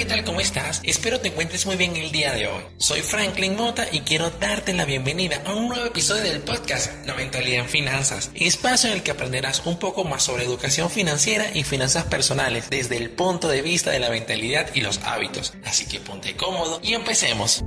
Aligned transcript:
¿qué 0.00 0.06
tal? 0.06 0.24
¿Cómo 0.24 0.40
estás? 0.40 0.80
Espero 0.82 1.20
te 1.20 1.28
encuentres 1.28 1.66
muy 1.66 1.76
bien 1.76 1.94
el 1.94 2.10
día 2.10 2.32
de 2.32 2.46
hoy. 2.46 2.62
Soy 2.78 3.02
Franklin 3.02 3.54
Mota 3.54 3.86
y 3.92 4.00
quiero 4.00 4.30
darte 4.30 4.72
la 4.72 4.86
bienvenida 4.86 5.42
a 5.44 5.52
un 5.52 5.68
nuevo 5.68 5.84
episodio 5.84 6.22
del 6.22 6.40
podcast 6.40 6.90
La 7.04 7.12
Mentalidad 7.12 7.64
en 7.64 7.68
Finanzas, 7.68 8.30
espacio 8.34 8.88
en 8.88 8.96
el 8.96 9.02
que 9.02 9.10
aprenderás 9.10 9.66
un 9.66 9.78
poco 9.78 10.04
más 10.04 10.22
sobre 10.22 10.44
educación 10.44 10.88
financiera 10.88 11.50
y 11.52 11.64
finanzas 11.64 12.04
personales 12.04 12.70
desde 12.70 12.96
el 12.96 13.10
punto 13.10 13.48
de 13.48 13.60
vista 13.60 13.90
de 13.90 13.98
la 13.98 14.08
mentalidad 14.08 14.70
y 14.74 14.80
los 14.80 15.00
hábitos. 15.04 15.52
Así 15.66 15.84
que 15.84 16.00
ponte 16.00 16.34
cómodo 16.34 16.80
y 16.82 16.94
empecemos. 16.94 17.62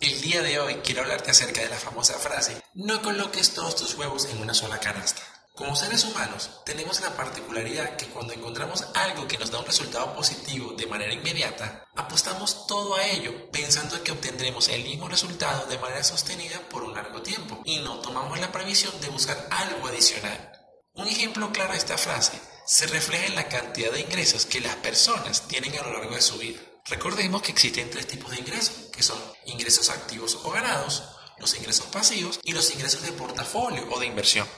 El 0.00 0.20
día 0.22 0.42
de 0.42 0.58
hoy 0.58 0.74
quiero 0.82 1.02
hablarte 1.02 1.30
acerca 1.30 1.60
de 1.60 1.68
la 1.68 1.76
famosa 1.76 2.14
frase, 2.14 2.60
no 2.74 3.00
coloques 3.00 3.54
todos 3.54 3.76
tus 3.76 3.94
huevos 3.94 4.28
en 4.32 4.42
una 4.42 4.54
sola 4.54 4.80
canasta. 4.80 5.22
Como 5.60 5.76
seres 5.76 6.04
humanos, 6.04 6.62
tenemos 6.64 7.02
la 7.02 7.14
particularidad 7.14 7.94
que 7.96 8.06
cuando 8.06 8.32
encontramos 8.32 8.82
algo 8.94 9.28
que 9.28 9.36
nos 9.36 9.50
da 9.50 9.58
un 9.58 9.66
resultado 9.66 10.14
positivo 10.14 10.72
de 10.72 10.86
manera 10.86 11.12
inmediata, 11.12 11.84
apostamos 11.94 12.66
todo 12.66 12.94
a 12.94 13.04
ello 13.04 13.50
pensando 13.50 14.02
que 14.02 14.10
obtendremos 14.10 14.70
el 14.70 14.84
mismo 14.84 15.06
resultado 15.06 15.66
de 15.66 15.78
manera 15.78 16.02
sostenida 16.02 16.58
por 16.70 16.82
un 16.82 16.94
largo 16.94 17.20
tiempo 17.20 17.60
y 17.66 17.78
no 17.80 18.00
tomamos 18.00 18.40
la 18.40 18.50
previsión 18.50 18.98
de 19.02 19.10
buscar 19.10 19.48
algo 19.50 19.86
adicional. 19.86 20.50
Un 20.94 21.06
ejemplo 21.06 21.52
claro 21.52 21.72
de 21.72 21.78
esta 21.78 21.98
frase 21.98 22.40
se 22.64 22.86
refleja 22.86 23.26
en 23.26 23.34
la 23.34 23.48
cantidad 23.48 23.92
de 23.92 24.00
ingresos 24.00 24.46
que 24.46 24.62
las 24.62 24.76
personas 24.76 25.46
tienen 25.46 25.78
a 25.78 25.82
lo 25.82 25.92
largo 25.92 26.14
de 26.14 26.22
su 26.22 26.38
vida. 26.38 26.58
Recordemos 26.86 27.42
que 27.42 27.52
existen 27.52 27.90
tres 27.90 28.06
tipos 28.06 28.30
de 28.30 28.38
ingresos, 28.38 28.88
que 28.94 29.02
son 29.02 29.20
ingresos 29.44 29.90
activos 29.90 30.38
o 30.42 30.50
ganados, 30.52 31.02
los 31.36 31.54
ingresos 31.54 31.84
pasivos 31.88 32.40
y 32.44 32.52
los 32.52 32.70
ingresos 32.72 33.02
de 33.02 33.12
portafolio 33.12 33.86
o 33.90 34.00
de 34.00 34.06
inversión. 34.06 34.48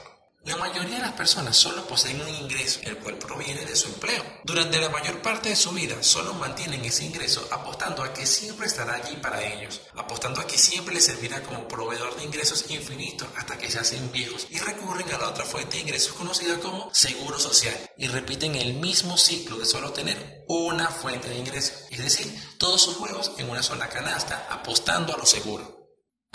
La 0.45 0.57
mayoría 0.57 0.97
de 0.97 1.01
las 1.03 1.13
personas 1.13 1.55
solo 1.55 1.87
poseen 1.87 2.19
un 2.19 2.27
ingreso, 2.27 2.81
el 2.83 2.97
cual 2.97 3.17
proviene 3.17 3.63
de 3.63 3.77
su 3.77 3.87
empleo. 3.87 4.21
Durante 4.43 4.81
la 4.81 4.89
mayor 4.89 5.21
parte 5.21 5.47
de 5.47 5.55
su 5.55 5.71
vida 5.71 6.03
solo 6.03 6.33
mantienen 6.33 6.83
ese 6.83 7.05
ingreso 7.05 7.47
apostando 7.49 8.03
a 8.03 8.13
que 8.13 8.25
siempre 8.25 8.67
estará 8.67 8.95
allí 8.95 9.15
para 9.15 9.41
ellos, 9.41 9.79
apostando 9.95 10.41
a 10.41 10.47
que 10.47 10.57
siempre 10.57 10.95
les 10.95 11.05
servirá 11.05 11.41
como 11.43 11.65
proveedor 11.69 12.17
de 12.17 12.25
ingresos 12.25 12.69
infinitos 12.71 13.29
hasta 13.37 13.57
que 13.57 13.71
se 13.71 13.79
hacen 13.79 14.11
viejos 14.11 14.47
y 14.49 14.59
recurren 14.59 15.09
a 15.13 15.17
la 15.17 15.29
otra 15.29 15.45
fuente 15.45 15.77
de 15.77 15.83
ingresos 15.83 16.11
conocida 16.11 16.59
como 16.59 16.93
seguro 16.93 17.39
social 17.39 17.77
y 17.97 18.07
repiten 18.07 18.55
el 18.55 18.73
mismo 18.73 19.17
ciclo 19.17 19.57
de 19.57 19.65
solo 19.65 19.93
tener 19.93 20.43
una 20.49 20.89
fuente 20.89 21.29
de 21.29 21.37
ingresos, 21.37 21.85
es 21.89 21.99
decir, 21.99 22.37
todos 22.57 22.81
sus 22.81 22.97
huevos 22.97 23.31
en 23.37 23.49
una 23.49 23.63
sola 23.63 23.87
canasta 23.87 24.45
apostando 24.49 25.13
a 25.13 25.17
lo 25.17 25.25
seguro. 25.25 25.82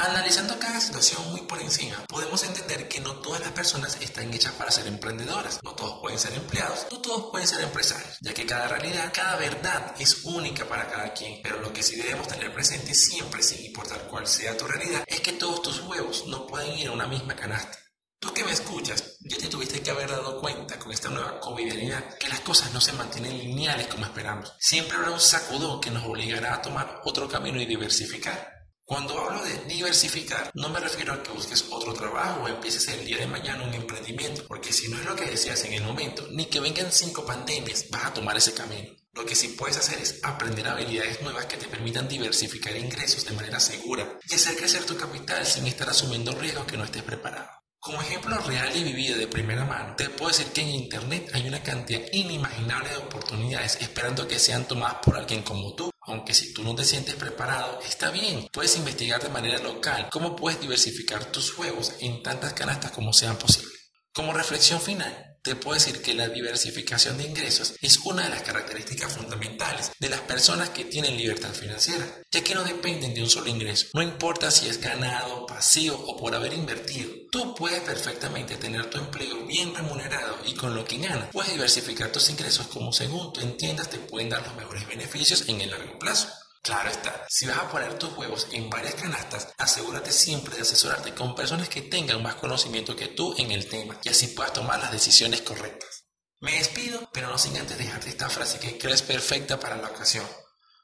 Analizando 0.01 0.57
cada 0.61 0.81
situación 0.81 1.29
muy 1.33 1.41
por 1.41 1.61
encima, 1.61 2.05
podemos 2.07 2.45
entender 2.45 2.87
que 2.87 3.01
no 3.01 3.17
todas 3.17 3.41
las 3.41 3.51
personas 3.51 3.99
están 4.01 4.33
hechas 4.33 4.53
para 4.53 4.71
ser 4.71 4.87
emprendedoras, 4.87 5.59
no 5.65 5.75
todos 5.75 5.99
pueden 6.01 6.21
ser 6.21 6.35
empleados, 6.35 6.87
no 6.93 7.01
todos 7.01 7.33
pueden 7.33 7.49
ser 7.49 7.63
empresarios, 7.63 8.17
ya 8.21 8.33
que 8.33 8.47
cada 8.47 8.69
realidad, 8.69 9.13
cada 9.13 9.35
verdad 9.35 9.97
es 9.99 10.25
única 10.25 10.69
para 10.69 10.87
cada 10.87 11.13
quien, 11.15 11.41
pero 11.43 11.61
lo 11.61 11.73
que 11.73 11.83
sí 11.83 11.97
debemos 11.97 12.29
tener 12.29 12.55
presente 12.55 12.95
siempre, 12.95 13.43
sin 13.43 13.65
importar 13.67 14.07
cuál 14.07 14.29
sea 14.29 14.57
tu 14.57 14.69
realidad, 14.69 15.03
es 15.05 15.21
que 15.21 15.33
todos 15.33 15.63
tus 15.63 15.81
huevos 15.81 16.29
no 16.29 16.47
pueden 16.47 16.79
ir 16.79 16.87
a 16.87 16.93
una 16.93 17.09
misma 17.09 17.35
canasta. 17.35 17.77
Tú 18.21 18.33
que 18.33 18.45
me 18.45 18.53
escuchas, 18.53 19.17
ya 19.19 19.37
te 19.37 19.49
tuviste 19.49 19.83
que 19.83 19.91
haber 19.91 20.11
dado 20.11 20.41
cuenta 20.41 20.79
con 20.79 20.93
esta 20.93 21.09
nueva 21.09 21.41
covidianidad 21.41 22.17
que 22.19 22.29
las 22.29 22.41
cosas 22.41 22.73
no 22.73 22.81
se 22.81 22.93
mantienen 22.93 23.37
lineales 23.37 23.89
como 23.89 24.05
esperamos. 24.05 24.55
Siempre 24.61 24.97
habrá 24.97 25.11
un 25.11 25.21
sacudón 25.21 25.81
que 25.81 25.91
nos 25.91 26.05
obligará 26.05 26.55
a 26.55 26.63
tomar 26.63 27.01
otro 27.05 27.29
camino 27.29 27.61
y 27.61 27.67
diversificar. 27.67 28.58
Cuando 28.89 29.21
hablo 29.21 29.45
de 29.45 29.67
diversificar, 29.67 30.51
no 30.55 30.71
me 30.71 30.81
refiero 30.81 31.13
a 31.13 31.23
que 31.23 31.31
busques 31.31 31.67
otro 31.69 31.93
trabajo 31.93 32.41
o 32.41 32.49
empieces 32.49 32.89
el 32.89 33.05
día 33.05 33.19
de 33.19 33.27
mañana 33.27 33.65
un 33.65 33.75
emprendimiento, 33.75 34.47
porque 34.49 34.73
si 34.73 34.89
no 34.89 34.99
es 34.99 35.05
lo 35.05 35.15
que 35.15 35.27
deseas 35.27 35.63
en 35.65 35.75
el 35.75 35.83
momento, 35.83 36.27
ni 36.31 36.47
que 36.47 36.59
vengan 36.59 36.91
cinco 36.91 37.27
pandemias, 37.27 37.91
vas 37.91 38.07
a 38.07 38.15
tomar 38.15 38.39
ese 38.39 38.55
camino. 38.55 38.89
Lo 39.13 39.27
que 39.27 39.35
sí 39.35 39.49
puedes 39.49 39.77
hacer 39.77 39.99
es 39.99 40.21
aprender 40.23 40.67
habilidades 40.67 41.21
nuevas 41.21 41.45
que 41.45 41.59
te 41.59 41.69
permitan 41.69 42.09
diversificar 42.09 42.75
ingresos 42.79 43.27
de 43.27 43.35
manera 43.35 43.61
segura 43.61 44.19
y 44.27 44.35
hacer 44.35 44.57
crecer 44.57 44.87
tu 44.87 44.97
capital 44.97 45.45
sin 45.45 45.67
estar 45.67 45.91
asumiendo 45.91 46.33
riesgos 46.33 46.65
que 46.65 46.79
no 46.79 46.85
estés 46.85 47.03
preparado. 47.03 47.51
Como 47.79 48.01
ejemplo 48.01 48.39
real 48.39 48.75
y 48.75 48.85
vivido 48.85 49.19
de 49.19 49.27
primera 49.27 49.67
mano, 49.67 49.97
te 49.97 50.09
puedo 50.09 50.31
decir 50.31 50.47
que 50.47 50.63
en 50.63 50.71
Internet 50.71 51.31
hay 51.35 51.47
una 51.47 51.63
cantidad 51.63 52.01
inimaginable 52.11 52.89
de 52.89 52.97
oportunidades 52.97 53.77
esperando 53.83 54.27
que 54.27 54.39
sean 54.39 54.67
tomadas 54.67 54.97
por 55.05 55.15
alguien 55.15 55.43
como 55.43 55.75
tú 55.75 55.91
aunque 56.09 56.35
si 56.35 56.53
tú 56.53 56.63
no 56.65 56.75
te 56.75 56.85
sientes 56.85 57.15
preparado, 57.15 57.81
está 57.87 58.11
bien. 58.11 58.49
Puedes 58.53 58.77
investigar 58.77 59.23
de 59.23 59.29
manera 59.29 59.59
local 59.59 60.09
cómo 60.11 60.35
puedes 60.35 60.61
diversificar 60.61 61.27
tus 61.27 61.53
juegos 61.53 61.95
en 62.01 62.23
tantas 62.23 62.55
canastas 62.55 62.91
como 62.91 63.13
sean 63.13 63.37
posibles. 63.37 63.93
Como 64.13 64.33
reflexión 64.33 64.81
final, 64.81 65.38
te 65.49 65.57
puedo 65.57 65.77
decir 65.77 66.03
que 66.03 66.13
la 66.13 66.29
diversificación 66.29 67.17
de 67.17 67.25
ingresos 67.25 67.75
es 67.81 68.01
una 68.05 68.25
de 68.25 68.29
las 68.29 68.43
características 68.43 69.17
fundamentales 69.17 69.91
de 69.99 70.11
las 70.11 70.21
personas 70.21 70.69
que 70.69 70.85
tienen 70.85 71.17
libertad 71.17 71.55
financiera, 71.55 72.05
ya 72.31 72.45
que 72.45 72.55
no 72.55 72.65
dependen 72.65 73.15
de 73.15 73.23
un 73.23 73.31
solo 73.31 73.49
ingreso. 73.49 73.87
No 73.95 74.03
importa 74.03 74.51
si 74.51 74.69
es 74.69 74.79
ganado, 74.79 75.47
pasivo 75.47 75.97
o 76.07 76.19
por 76.19 76.35
haber 76.35 76.53
invertido, 76.53 77.09
tú 77.33 77.55
puedes 77.55 77.81
perfectamente 77.81 78.57
tener 78.57 78.91
tu 78.91 78.99
empleo 78.99 79.47
bien 79.47 79.75
remunerado 79.75 80.37
y 80.45 80.53
con 80.53 80.75
lo 80.75 80.85
que 80.85 80.99
ganas 80.99 81.31
puedes 81.33 81.53
diversificar 81.53 82.13
tus 82.13 82.29
ingresos 82.29 82.67
como 82.67 82.93
según 82.93 83.33
tú 83.33 83.41
entiendas 83.41 83.89
te 83.89 83.99
pueden 83.99 84.29
dar 84.29 84.47
los 84.47 84.55
mejores 84.55 84.87
beneficios 84.87 85.49
en 85.49 85.63
el 85.63 85.71
largo 85.71 85.99
plazo. 85.99 86.29
Claro 86.63 86.91
está, 86.91 87.27
si 87.29 87.47
vas 87.47 87.59
a 87.59 87.71
poner 87.71 87.99
tus 87.99 88.17
huevos 88.17 88.49
en 88.53 88.69
varias 88.69 88.95
canastas, 88.95 89.49
asegúrate 89.57 90.13
siempre 90.13 90.57
de 90.57 90.63
asesorarte 90.63 91.15
con 91.15 91.35
personas 91.35 91.69
que 91.69 91.83
tengan 91.83 92.23
más 92.23 92.35
conocimiento 92.35 92.95
que 92.95 93.09
tú 93.09 93.35
en 93.39 93.51
el 93.51 93.69
tema 93.69 93.99
y 94.03 94.09
así 94.09 94.29
puedas 94.29 94.53
tomar 94.53 94.79
las 94.81 94.93
decisiones 94.93 95.43
correctas. 95.43 96.05
Me 96.41 96.53
despido, 96.53 97.09
pero 97.13 97.29
no 97.29 97.39
sin 97.39 97.57
antes 97.57 97.79
dejarte 97.79 98.11
esta 98.11 98.29
frase 98.29 98.59
que 98.59 98.79
creo 98.79 98.95
es 98.95 99.03
perfecta 99.03 99.59
para 99.59 99.77
la 99.77 99.89
ocasión. 99.89 100.27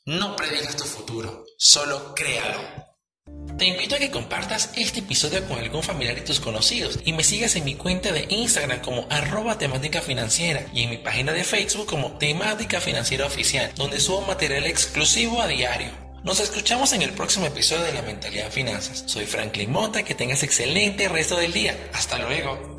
No 0.07 0.37
predigas 0.37 0.77
tu 0.77 0.85
futuro, 0.85 1.45
solo 1.57 2.15
créalo. 2.15 2.94
Te 3.59 3.67
invito 3.67 3.95
a 3.95 3.99
que 3.99 4.11
compartas 4.11 4.71
este 4.75 4.99
episodio 4.99 5.47
con 5.47 5.59
algún 5.59 5.83
familiar 5.83 6.19
y 6.19 6.23
tus 6.23 6.41
conocidos 6.41 6.99
y 7.05 7.13
me 7.13 7.23
sigas 7.23 7.55
en 7.55 7.65
mi 7.65 7.77
cuenta 7.77 8.11
de 8.11 8.27
Instagram 8.29 8.81
como 8.81 9.07
arroba 9.11 9.59
temática 9.59 10.01
financiera 10.01 10.67
y 10.73 10.83
en 10.83 10.91
mi 10.91 10.99
página 10.99 11.33
de 11.33 11.45
Facebook 11.45 11.87
como 11.87 12.19
temática 12.19 12.81
financiera 12.81 13.27
oficial, 13.27 13.71
donde 13.77 14.01
subo 14.01 14.23
material 14.23 14.67
exclusivo 14.67 15.41
a 15.41 15.47
diario. 15.47 15.91
Nos 16.25 16.41
escuchamos 16.41 16.93
en 16.95 17.03
el 17.03 17.13
próximo 17.13 17.47
episodio 17.47 17.85
de 17.85 17.93
La 17.93 18.03
Mentalidad 18.03 18.51
Finanzas. 18.51 19.05
Soy 19.07 19.25
Franklin 19.25 19.71
Mota, 19.71 20.03
que 20.03 20.15
tengas 20.15 20.43
excelente 20.43 21.09
resto 21.09 21.37
del 21.37 21.53
día. 21.53 21.77
Hasta 21.93 22.19
luego. 22.19 22.74